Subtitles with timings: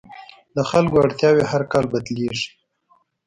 [0.55, 2.49] د خلکو اړتیاوې هر کال بدلېږي.